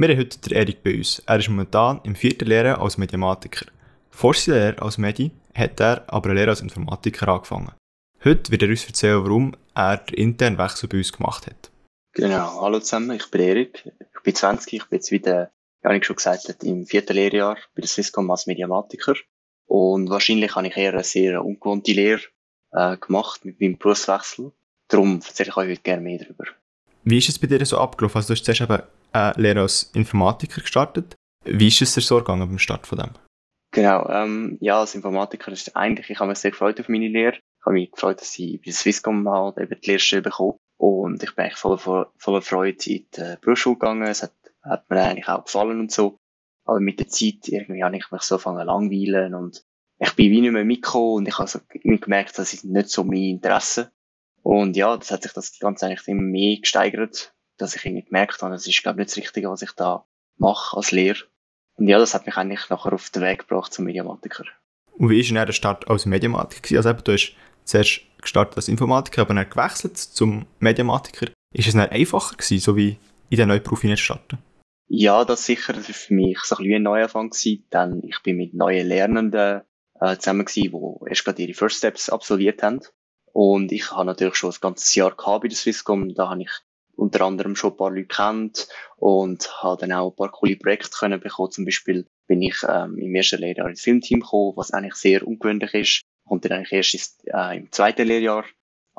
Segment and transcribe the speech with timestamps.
[0.00, 1.20] Wir haben heute den Erik bei uns.
[1.26, 3.66] Er ist momentan im vierten Lehre als Mediamatiker.
[4.10, 7.72] Vor seiner Lehre als Medi hat er aber eine Lehre als Informatiker angefangen.
[8.22, 11.72] Heute wird er uns erzählen, warum er den internen Wechsel bei uns gemacht hat.
[12.12, 16.14] Genau, hallo zusammen, ich bin Erik, ich bin 20, ich bin jetzt wie ich schon
[16.14, 19.16] gesagt habe, im vierten Lehrjahr bei der Swisscom als Mediamatiker.
[19.66, 22.22] Und wahrscheinlich habe ich eher eine sehr ungewohnte Lehre
[22.70, 24.52] äh, gemacht mit meinem Berufswechsel.
[24.86, 26.44] Darum erzähle ich euch heute gerne mehr darüber.
[27.08, 28.18] Wie ist es bei dir so abgelaufen?
[28.18, 31.14] Also du hast zuerst eben eine Lehre als Informatiker gestartet.
[31.44, 33.10] Wie ist es dir so gegangen beim Start von dem?
[33.72, 37.36] Genau, ähm, ja, als Informatiker ist eigentlich, ich habe mich sehr gefreut auf meine Lehre.
[37.36, 40.58] Ich habe mich gefreut, dass ich bei Swisscom mal eben die Lehrstelle bekomme.
[40.76, 44.06] Und ich bin eigentlich voller, voller Freude in die Berufsschule gegangen.
[44.06, 46.18] Es hat, hat mir eigentlich auch gefallen und so.
[46.66, 49.64] Aber mit der Zeit irgendwie habe ich mich so angefangen langweilen und
[49.98, 53.02] ich bin wie nicht mehr mitgekommen und ich habe so gemerkt, dass ich nicht so
[53.02, 53.90] mein Interesse.
[54.48, 58.40] Und ja, das hat sich das Ganze eigentlich immer mehr gesteigert, dass ich irgendwie gemerkt
[58.40, 60.06] habe, das ist, glaube ich, nicht das Richtige, was ich da
[60.38, 61.18] mache als Lehrer.
[61.74, 64.44] Und ja, das hat mich eigentlich nachher auf den Weg gebracht zum Mediamatiker.
[64.96, 66.78] Und wie war denn der Start als Mediamatiker?
[66.78, 71.26] Also eben, du hast zuerst gestartet als Informatiker, aber dann gewechselt zum Mediamatiker.
[71.52, 72.96] Ist es dann einfacher gewesen, so wie
[73.28, 74.38] in den neuen Beruf starten?
[74.86, 75.74] Ja, das sicher.
[75.74, 78.88] Das war für mich so ein, bisschen ein Neuanfang gewesen, denn ich bin mit neuen
[78.88, 79.60] Lernenden
[80.00, 82.80] äh, zusammen gewesen, die erst gerade ihre First Steps absolviert haben.
[83.40, 86.12] Und ich habe natürlich schon ein ganzes Jahr gehabt bei der Swisscom.
[86.12, 86.50] Da habe ich
[86.96, 88.66] unter anderem schon ein paar Leute kennt
[88.96, 91.52] und habe dann auch ein paar coole Projekte können bekommen.
[91.52, 95.72] Zum Beispiel bin ich ähm, im ersten Lehrjahr ins Filmteam gekommen, was eigentlich sehr ungewöhnlich
[95.72, 96.02] ist.
[96.26, 98.44] Kommt dann eigentlich erst ins, äh, im zweiten Lehrjahr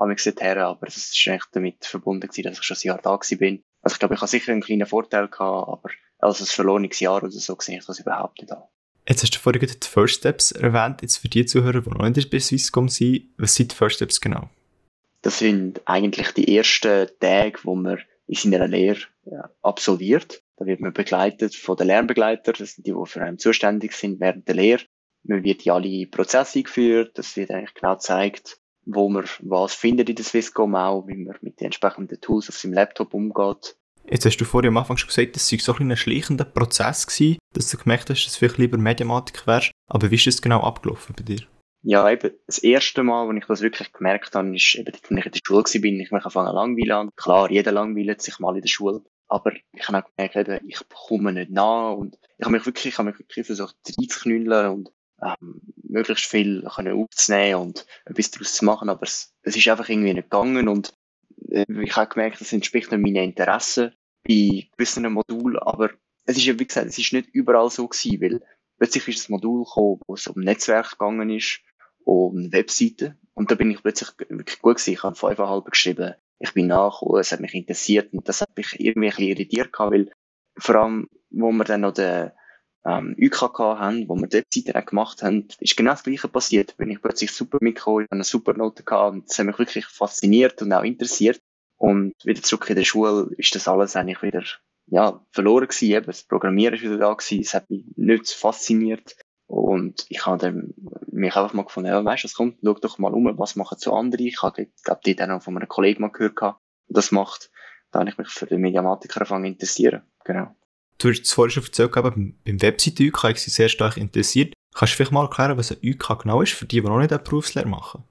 [0.06, 3.18] mich her, aber es ist eigentlich damit verbunden gewesen, dass ich schon ein Jahr da
[3.18, 3.64] gewesen bin.
[3.82, 7.18] Also ich glaube, ich habe sicher einen kleinen Vorteil gehabt, aber als ein verlorenes Jahr
[7.18, 8.64] oder so sehe ich das überhaupt nicht an.
[9.10, 11.02] Jetzt hast du vorhin die First Steps erwähnt.
[11.02, 14.22] Jetzt für die Zuhörer, die noch nicht bei Swisscom sind, was sind die First Steps
[14.22, 14.50] genau?
[15.24, 17.98] Das sind eigentlich die ersten Tage, wo man
[18.28, 19.02] in seiner Lehre
[19.64, 20.44] absolviert.
[20.58, 24.20] Da wird man begleitet von den Lernbegleitern, das sind die, die für einen zuständig sind
[24.20, 24.84] während der Lehre.
[25.24, 30.10] Man wird in alle Prozesse eingeführt, das wird eigentlich genau gezeigt, wo man was findet
[30.10, 33.76] in der Swisscom auch, wie man mit den entsprechenden Tools auf seinem Laptop umgeht.
[34.06, 37.06] Jetzt hast du vorhin am Anfang schon gesagt, das sei so ein, ein schleichender Prozess
[37.06, 39.72] gewesen, dass du gemerkt hast, dass du vielleicht lieber Mediamatik wärst.
[39.88, 41.42] Aber wie ist das genau abgelaufen bei dir?
[41.82, 45.10] Ja, eben, das erste Mal, als ich das wirklich gemerkt habe, ist eben, als ich
[45.10, 47.12] in der Schule war, ich mich angefangen langweilen.
[47.16, 49.02] Klar, jeder langweilt sich mal in der Schule.
[49.28, 52.98] Aber ich habe auch gemerkt, ich komme nicht nach und ich habe mich wirklich, ich
[52.98, 58.90] habe mich wirklich versucht reinzuknüllen und ähm, möglichst viel aufzunehmen und etwas daraus zu machen,
[58.90, 60.94] aber es, es ist einfach irgendwie nicht gegangen und
[61.52, 63.94] ich habe gemerkt, das entspricht nicht meinen Interessen
[64.28, 65.92] bei gewissen Modulen, aber
[66.26, 68.42] es ist ja, wie gesagt, es ist nicht überall so gewesen, weil
[68.78, 71.62] plötzlich ist das Modul gekommen, wo es um Netzwerk gegangen ist,
[72.04, 73.18] um Webseiten.
[73.34, 74.94] Und da bin ich plötzlich wirklich gut gewesen.
[74.94, 76.16] Ich habe fünfeinhalb geschrieben.
[76.40, 79.70] Ich bin nachgekommen, es hat mich interessiert und das hat mich irgendwie ein bisschen irritiert
[79.78, 80.12] weil
[80.58, 82.32] vor allem, wo wir dann noch den
[82.86, 86.78] ähm, UKK haben, wo wir die Webseiten gemacht haben, ist genau das Gleiche passiert.
[86.78, 89.86] Bin ich plötzlich super mitgekommen, ich eine super Note gehabt und das hat mich wirklich
[89.86, 91.42] fasziniert und auch interessiert.
[91.78, 94.44] Und wieder zurück in der Schule ist das alles eigentlich wieder,
[94.88, 95.92] ja, verloren gewesen.
[95.92, 97.42] Eben, das Programmieren ist wieder da gewesen.
[97.42, 99.16] Es hat mich nicht fasziniert.
[99.48, 100.74] Und ich habe dann
[101.12, 103.78] mich einfach mal gefunden, ja, weißt du, was kommt, schau doch mal um, was machen
[103.80, 104.22] so andere.
[104.22, 107.50] Ich habe, glaube dort auch noch von einem Kollegen mal gehört, der das macht.
[107.92, 110.04] Da habe ich mich für den Mediamatiker angefangen interessieren.
[110.24, 110.56] Genau.
[111.00, 114.54] Du hast es vorhin schon erzählt, beim Webseite-UK habe ich sie sehr stark interessiert.
[114.76, 117.14] Kannst du vielleicht mal erklären, was ein UK genau ist, für die, die noch nicht
[117.14, 118.04] eine Berufslehre machen?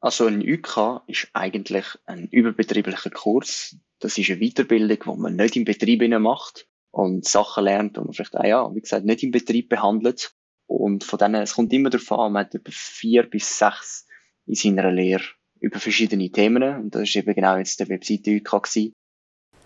[0.00, 3.76] Also ein UK ist eigentlich ein überbetrieblicher Kurs.
[4.00, 8.12] Das ist eine Weiterbildung, die man nicht im Betrieb macht und Sachen lernt, die man
[8.12, 10.34] vielleicht auch, ja, wie gesagt, nicht im Betrieb behandelt.
[10.66, 14.06] Und von denen, es kommt immer darauf an, man hat über vier bis sechs
[14.46, 15.24] in seiner Lehre
[15.60, 16.80] über verschiedene Themen.
[16.80, 18.92] Und das ist eben genau jetzt der Webseite UK gewesen.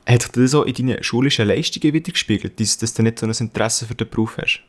[0.06, 3.86] Hat sich das so in deinen schulischen Leistungen wiedergespiegelt, dass, du nicht so ein Interesse
[3.86, 4.62] für den Beruf hast?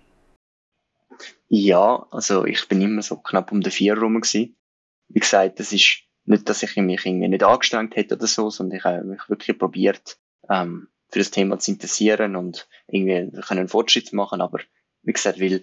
[1.50, 4.56] Ja, also ich bin immer so knapp um den Vier rum gewesen
[5.13, 8.78] wie gesagt, das ist nicht, dass ich mich irgendwie nicht angestrengt hätte oder so, sondern
[8.78, 10.18] ich habe mich wirklich probiert,
[10.50, 14.42] ähm, für das Thema zu interessieren und irgendwie einen Fortschritt zu machen.
[14.42, 14.60] Aber
[15.04, 15.62] wie gesagt, weil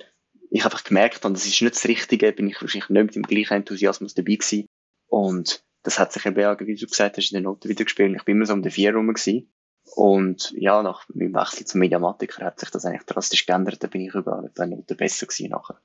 [0.50, 3.22] ich einfach gemerkt habe, das ist nicht das Richtige, bin ich wahrscheinlich nicht mit dem
[3.22, 4.66] gleichen Enthusiasmus dabei gewesen.
[5.08, 8.14] Und das hat sich eben auch, wie du gesagt hast, in der Note wieder gespielt.
[8.16, 9.52] Ich bin immer so um den Vier rum gewesen.
[9.96, 13.82] Und ja, nach meinem Wechsel zum Mediamatiker hat sich das eigentlich drastisch geändert.
[13.82, 15.80] Da bin ich über eine Note besser gewesen nachher.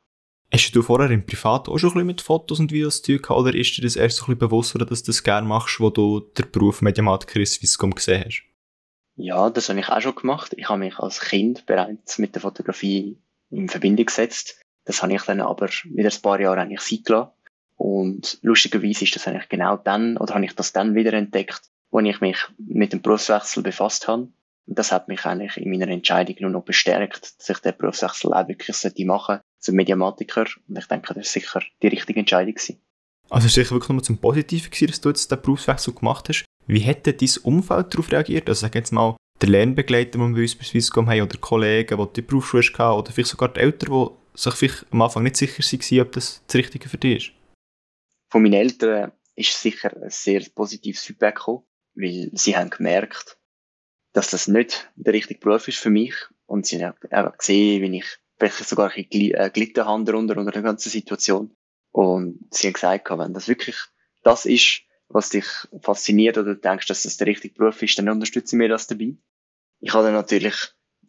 [0.54, 3.22] Hast du vorher im Privat auch schon ein bisschen mit Fotos und Videos zu tun
[3.22, 5.80] gehabt, oder ist dir das erst so ein bisschen bewusst, dass du das gerne machst,
[5.80, 8.44] wo du den Beruf Mediamatiker in Swisscom gesehen hast?
[9.18, 10.54] Ja, das habe ich auch schon gemacht.
[10.56, 13.18] Ich habe mich als Kind bereits mit der Fotografie
[13.50, 14.62] in Verbindung gesetzt.
[14.86, 17.32] Das habe ich dann aber wieder ein paar Jahre eigentlich sein gelassen.
[17.78, 21.62] Und lustigerweise ist das eigentlich genau dann, oder habe ich das dann wieder entdeckt,
[21.92, 24.30] wo ich mich mit dem Berufswechsel befasst habe.
[24.68, 28.34] Und das hat mich eigentlich in meiner Entscheidung nur noch bestärkt, dass ich den Berufswechsel
[28.34, 30.46] auch wirklich machen sollte zum Mediamatiker.
[30.68, 32.82] Und ich denke, das ist sicher die richtige Entscheidung gewesen.
[33.30, 36.46] Also ist sicher wirklich nur zum Positiven gewesen, dass du jetzt den Berufswechsel gemacht hast.
[36.68, 38.50] Wie hätte dein Umfeld darauf reagiert?
[38.50, 41.98] Also sag jetzt mal, der Lernbegleiter, den wir bei uns bei Swisscom haben, oder Kollegen,
[41.98, 45.36] die die Berufsschule hatten, oder vielleicht sogar die Eltern, die sich vielleicht am Anfang nicht
[45.36, 47.32] sicher waren, ob das das Richtige für dich ist?
[48.32, 51.64] Von meinen Eltern ist sicher ein sehr positives Feedback gekommen,
[51.96, 53.38] weil sie haben gemerkt,
[54.14, 56.14] dass das nicht der richtige Beruf ist für mich.
[56.46, 58.06] Und sie haben auch gesehen, wie ich
[58.38, 61.56] vielleicht sogar ein bisschen äh, gelitten habe darunter, unter der ganzen Situation.
[61.92, 63.78] Und sie haben gesagt, wenn das wirklich
[64.24, 65.46] das ist, was dich
[65.82, 69.16] fasziniert oder du denkst, dass das der richtige Beruf ist, dann unterstützen wir das dabei.
[69.80, 70.56] Ich habe dann natürlich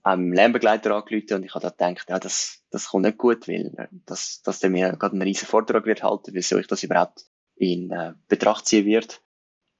[0.03, 3.75] einem Lernbegleiter angerufen und ich habe dann gedacht, ja, das, das kommt nicht gut, weil
[3.77, 7.25] äh, das, dass der mir gerade einen riesen Vortrag wird halten, wieso ich das überhaupt
[7.57, 9.23] in äh, Betracht ziehen wird.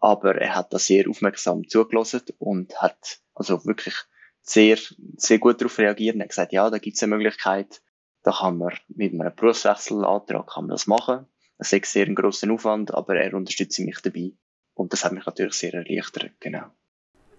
[0.01, 3.95] Aber er hat da sehr aufmerksam zugelassen und hat also wirklich
[4.43, 4.79] sehr,
[5.17, 7.83] sehr gut darauf reagiert und hat gesagt, ja, da gibt es eine Möglichkeit,
[8.23, 11.27] da kann man mit einem Berufswechselantrag kann man das machen.
[11.59, 14.33] Das ist sehr ein grosser Aufwand, aber er unterstützt mich dabei.
[14.75, 16.67] Und das hat mich natürlich sehr erleichtert, genau.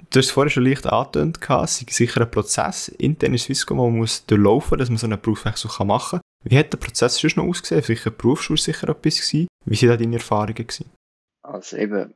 [0.10, 3.78] Du hast es vorher schon leicht angetönt, es ist sicher ein Prozess intern in Swisscom,
[3.78, 6.50] man muss durchlaufen dass man so einen Berufswechsel machen kann.
[6.50, 7.82] Wie hat der Prozess schon noch ausgesehen?
[7.82, 9.48] Sicher Berufsschule sicher etwas gewesen.
[9.66, 10.56] Wie waren deine Erfahrungen?
[10.56, 10.90] Gewesen?
[11.44, 12.14] Also eben,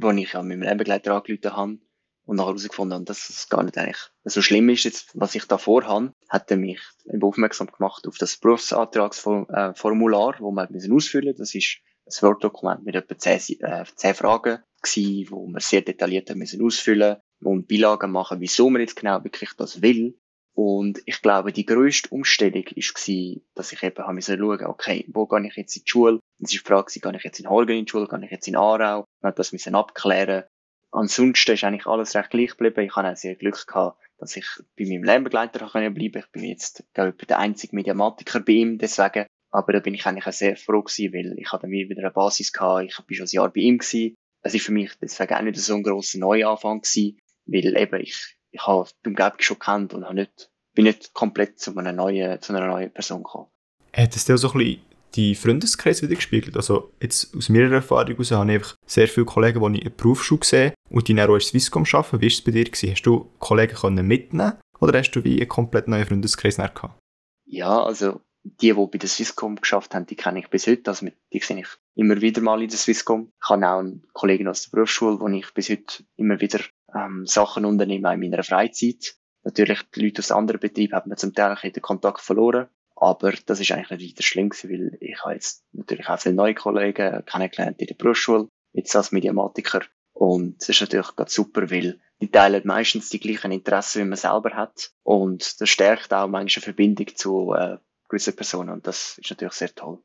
[0.00, 1.78] als ich ja mit meinem Lebenbegleiter angerufen habe,
[2.24, 5.46] und nachher herausgefunden habe, dass es gar nicht eigentlich so schlimm ist, jetzt, was ich
[5.46, 6.80] da vorhabe, hat er mich
[7.20, 13.18] aufmerksam gemacht auf das Berufsantragsformular, wo wir müssen ausfüllen Das ist ein Word-Dokument mit etwa
[13.18, 18.40] zehn, äh, zehn Fragen gewesen, wo wir sehr detailliert haben müssen ausfüllen und Beilagen machen,
[18.40, 20.18] wieso man jetzt genau wirklich das will.
[20.54, 25.56] Und ich glaube, die grösste Umstellung war, dass ich eben schauen okay, wo gehe ich
[25.56, 26.20] jetzt in die Schule?
[26.38, 28.48] Es ist die Frage, gehe ich jetzt in Horgen in die Schule, gehe ich jetzt
[28.48, 29.00] in Aarau?
[29.00, 30.44] Ich musste das müssen abklären.
[30.90, 32.84] Ansonsten ist eigentlich alles recht gleich geblieben.
[32.84, 34.46] Ich habe auch sehr Glück gehabt, dass ich
[34.76, 36.18] bei meinem Lernbegleiter bleiben konnte.
[36.18, 39.26] Ich bin jetzt, glaube ich, der einzige Mediamatiker bei ihm, deswegen.
[39.50, 42.52] Aber da bin ich eigentlich auch sehr froh gewesen, weil ich hatte wieder eine Basis
[42.52, 42.84] gehabt.
[42.84, 43.80] Ich bin schon ein Jahr bei ihm.
[43.80, 48.36] Es ist für mich deswegen auch nicht so ein grosser Neuanfang gewesen, weil eben ich,
[48.52, 52.40] ich habe die Umgebung schon kennt und habe nicht, bin nicht komplett zu einer neuen,
[52.40, 53.48] zu einer neuen Person gekommen.
[53.92, 54.82] Hat es dir so ein bisschen
[55.14, 56.56] die Freundeskreis wieder gespiegelt.
[56.56, 59.90] Also jetzt aus meiner Erfahrung heraus habe ich einfach sehr viele Kollegen, die ich in
[59.90, 62.20] der Berufsschule sehe und die dann auch in Swisscom arbeiten.
[62.20, 62.64] Wie war es bei dir?
[62.64, 62.90] Gewesen?
[62.92, 66.98] Hast du Kollegen können mitnehmen oder hast du wie einen komplett neuen Freundeskreis gehabt?
[67.44, 70.90] Ja, also die, die bei der Swisscom geschafft haben, die kenne ich bis heute.
[70.90, 73.32] Also die sehe ich immer wieder mal in der Swisscom.
[73.40, 76.60] Ich habe auch einen Kollegen aus der Berufsschule, wo ich bis heute immer wieder
[76.94, 79.14] ähm, Sachen unternehme, auch in meiner Freizeit.
[79.44, 82.68] Natürlich, die Leute aus anderen Betrieben haben mir zum Teil den Kontakt verloren.
[82.94, 86.36] Aber das ist eigentlich nicht weiter schlimm gewesen, weil ich habe jetzt natürlich auch viele
[86.36, 89.82] neue Kollegen kennengelernt in der Berufsschule, jetzt als Mediamatiker.
[90.12, 94.16] Und das ist natürlich ganz super, weil die teilen meistens die gleichen Interessen, wie man
[94.16, 94.92] selber hat.
[95.02, 97.78] Und das stärkt auch manchmal eine Verbindung zu äh,
[98.08, 98.70] gewissen Personen.
[98.70, 99.98] Und das ist natürlich sehr toll.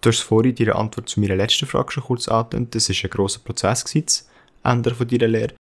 [0.00, 2.72] Du hast vorhin deine Antwort zu meiner letzten Frage schon kurz angetönt.
[2.74, 4.28] Das war ein grosser Prozess, das
[4.62, 5.54] von deiner Lehre.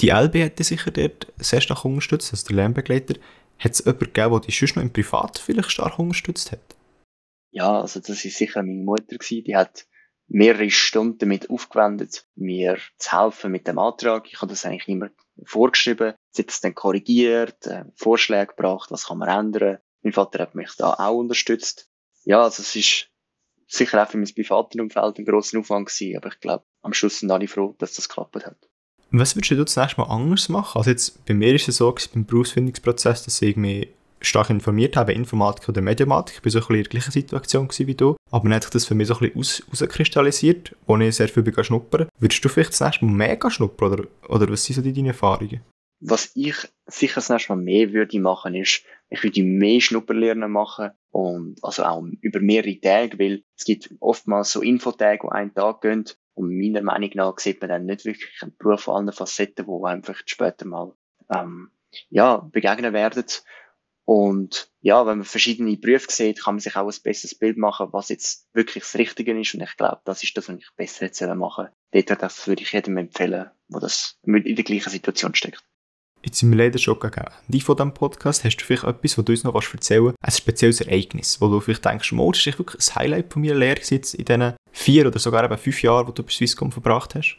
[0.00, 3.14] Die LB dich sicher dort sehr stark unterstützt, als der Lernbegleiter.
[3.58, 6.60] Hat es jemanden gegeben, der dich sonst noch im Privat vielleicht stark unterstützt hat?
[7.52, 9.16] Ja, also das war sicher meine Mutter.
[9.16, 9.44] Gewesen.
[9.44, 9.86] Die hat
[10.26, 14.26] mehrere Stunden damit aufgewendet, mir zu helfen mit dem Antrag.
[14.26, 15.10] Ich habe das eigentlich immer
[15.44, 16.14] vorgeschrieben.
[16.30, 19.78] Sie hat es dann korrigiert, äh, Vorschläge gebracht, was kann man ändern.
[20.02, 21.88] Mein Vater hat mich da auch unterstützt.
[22.24, 23.08] Ja, also es ist
[23.66, 27.20] sicher auch für mein privates Umfeld ein grosser Aufwand gewesen, aber ich glaube, am Schluss
[27.20, 28.58] sind alle froh, dass das geklappt hat.
[29.16, 30.76] Was würdest du das nächste Mal anders machen?
[30.76, 33.88] Also jetzt, bei mir ist es so, beim Berufsfindungsprozess, dass ich mich
[34.20, 36.38] stark informiert habe, Informatik oder Mediamatik.
[36.38, 38.16] Ich war so ein bisschen in der gleichen Situation wie du.
[38.32, 39.62] Aber dann hat sich das für mich so ein bisschen aus,
[40.86, 44.50] wo ich sehr viel schnuppern Würdest du vielleicht das nächste Mal mehr schnuppern oder, oder
[44.50, 45.60] was sind so deine Erfahrungen?
[46.00, 46.56] Was ich
[46.86, 51.84] sicher das nächste Mal mehr würde machen, ist, ich würde mehr Schnupperlernen machen und also
[51.84, 56.56] auch über mehrere Tage, weil es gibt oftmals so Infotage, die einen Tag gehen und
[56.56, 60.66] meiner Meinung nach sieht man dann nicht wirklich einen Beruf allen Facetten, wo einfach später
[60.66, 60.92] mal
[61.32, 61.70] ähm,
[62.10, 63.24] ja, begegnen werden.
[64.06, 67.88] Und ja, wenn man verschiedene Berufe sieht, kann man sich auch ein besseres Bild machen,
[67.92, 69.54] was jetzt wirklich das Richtige ist.
[69.54, 72.72] Und ich glaube, das ist das, was ich besser jetzt machen Dort das würde ich
[72.72, 75.64] jedem empfehlen, der das in der gleichen Situation steckt.
[76.24, 78.44] Jetzt sind wir leider schon gegen Ende von diesem Podcast.
[78.44, 80.16] Hast du vielleicht etwas, was du uns noch erzählen willst?
[80.22, 83.54] Ein spezielles Ereignis, wo du vielleicht denkst, oh, das ist wirklich ein Highlight von meiner
[83.54, 87.36] Lehre in diesen vier oder sogar eben fünf Jahren, die du bei Swisscom verbracht hast?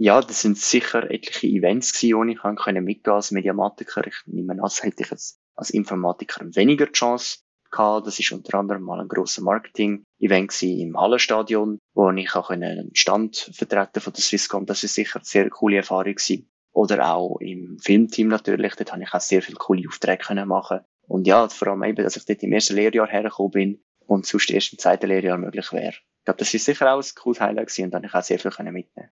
[0.00, 4.06] Ja, das sind sicher etliche Events die ich mitgehen konnte als Mediamatiker.
[4.06, 7.38] Ich nehme an, das hätte ich jetzt als Informatiker weniger Chance
[7.70, 8.06] gehabt.
[8.06, 13.50] Das ist unter anderem mal ein grosser Marketing-Event im Hallenstadion, wo ich auch einen Stand
[13.52, 14.66] vertreten von der Swisscom.
[14.66, 16.48] Das ist sicher eine sehr coole Erfahrung gewesen.
[16.72, 20.80] Oder auch im Filmteam natürlich, dort habe ich auch sehr viele coole Aufträge können machen.
[21.06, 24.50] Und ja, vor allem eben, dass ich dort im ersten Lehrjahr hergekommen bin und sonst
[24.50, 25.94] erst im zweiten Lehrjahr möglich wäre.
[25.94, 28.22] Ich glaube, das ist sicher auch ein cooles Highlight gewesen und da habe ich auch
[28.22, 29.10] sehr viel mitnehmen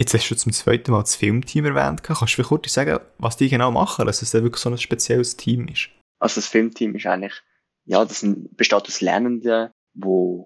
[0.00, 2.02] Jetzt hast du zum zweiten Mal das Filmteam erwähnt.
[2.02, 5.36] Kannst du mir kurz sagen, was die genau machen, dass es wirklich so ein spezielles
[5.36, 5.90] Team ist?
[6.18, 7.34] Also das Filmteam ist eigentlich,
[7.84, 10.44] ja, das besteht aus Lernenden, die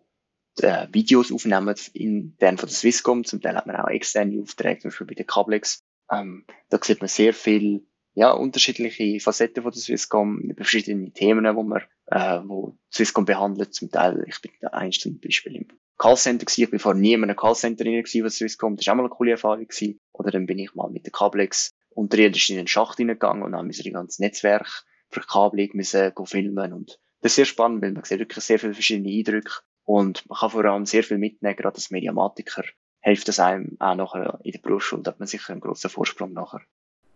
[0.60, 3.24] äh, Videos aufnehmen intern von der Swisscom.
[3.24, 5.78] Zum Teil hat man auch externe Aufträge, zum Beispiel bei der Cablex.
[6.14, 11.76] Ähm, da sieht man sehr viel, ja, unterschiedliche Facetten von der Swisscom, verschiedene Themen, wo
[12.06, 13.74] äh, wo Swisscom behandelt.
[13.74, 15.68] Zum Teil, ich bin da eins zum Beispiel im
[15.98, 16.46] Callcenter.
[16.56, 18.76] Ich bin vorher nie in einem Callcenter rein gewesen, was Swisscom.
[18.76, 20.00] Das war auch mal eine coole Erfahrung gewesen.
[20.12, 23.66] Oder dann bin ich mal mit der Cablex unterirdisch in den Schacht hineingegangen und dann
[23.66, 28.18] müssen die ganze Netzwerk Verkabelung müssen filmen und das ist sehr spannend, weil man sieht
[28.18, 31.90] wirklich sehr viele verschiedene Eindrücke und man kann vor allem sehr viel mitnehmen, gerade als
[31.90, 32.64] Mediamatiker
[33.04, 36.32] hilft das einem auch nachher in der Berufsschule, da hat man sicher einen grossen Vorsprung
[36.32, 36.62] nachher.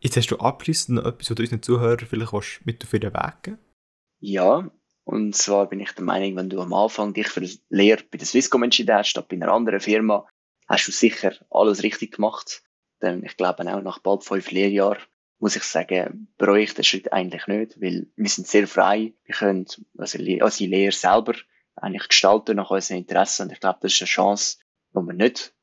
[0.01, 3.43] Jetzt hast du abschließend noch etwas, was du unseren Zuhörern vielleicht mit auf den Weg
[3.43, 3.59] geben
[4.21, 4.71] Ja,
[5.05, 8.19] und zwar bin ich der Meinung, wenn du am Anfang dich für eine Lehre bei
[8.19, 10.29] der Swisscom entschieden hast, statt bei einer anderen Firma,
[10.69, 12.63] hast du sicher alles richtig gemacht.
[13.01, 15.03] Denn ich glaube auch nach bald fünf Lehrjahren
[15.39, 19.15] muss ich sagen, bereue ich den Schritt eigentlich nicht, weil wir sind sehr frei.
[19.25, 19.67] Wir können
[19.97, 21.35] also unsere Lehre selber
[21.77, 23.45] eigentlich gestalten nach unseren Interessen.
[23.45, 24.59] Und ich glaube, das ist eine Chance,
[24.95, 25.55] die man nicht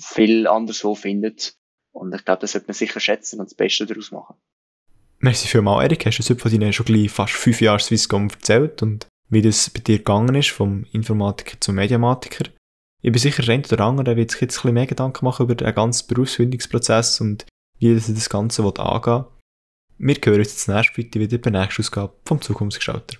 [0.00, 1.54] viel anderswo findet.
[1.92, 4.36] Und ich glaube, das sollte man sicher schätzen und das Beste daraus machen.
[5.18, 6.06] Merci vielmals, Erik.
[6.06, 9.80] Hast du uns von deinen schon fast fünf Jahren Swisscom erzählt und wie das bei
[9.80, 12.50] dir gegangen ist, vom Informatiker zum Mediamatiker.
[13.02, 15.54] Ich bin sicher, eine oder andere wird sich jetzt ein bisschen mehr Gedanken machen über
[15.54, 17.46] den ganzen Berufsfindungsprozess und
[17.78, 19.24] wie das, das Ganze angehen
[19.98, 20.16] will.
[20.16, 23.18] Wir hören uns jetzt nächste Woche wieder bei der nächsten Ausgabe vom Zukunftsgestalter.